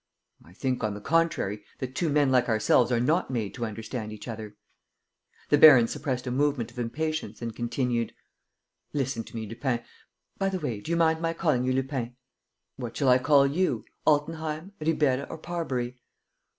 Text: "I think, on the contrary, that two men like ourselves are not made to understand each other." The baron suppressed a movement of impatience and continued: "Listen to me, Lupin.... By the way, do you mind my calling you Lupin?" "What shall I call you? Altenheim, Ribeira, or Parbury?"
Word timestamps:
"I 0.43 0.53
think, 0.53 0.83
on 0.83 0.95
the 0.95 0.99
contrary, 0.99 1.63
that 1.77 1.93
two 1.93 2.09
men 2.09 2.31
like 2.31 2.49
ourselves 2.49 2.91
are 2.91 2.99
not 2.99 3.29
made 3.29 3.53
to 3.53 3.67
understand 3.67 4.11
each 4.11 4.27
other." 4.27 4.55
The 5.49 5.59
baron 5.59 5.87
suppressed 5.87 6.25
a 6.25 6.31
movement 6.31 6.71
of 6.71 6.79
impatience 6.79 7.39
and 7.39 7.55
continued: 7.55 8.15
"Listen 8.93 9.23
to 9.23 9.35
me, 9.35 9.45
Lupin.... 9.45 9.81
By 10.39 10.49
the 10.49 10.59
way, 10.59 10.79
do 10.79 10.89
you 10.89 10.97
mind 10.97 11.21
my 11.21 11.33
calling 11.33 11.65
you 11.65 11.73
Lupin?" 11.73 12.15
"What 12.77 12.97
shall 12.97 13.09
I 13.09 13.19
call 13.19 13.45
you? 13.45 13.85
Altenheim, 14.07 14.71
Ribeira, 14.81 15.27
or 15.29 15.37
Parbury?" 15.37 16.01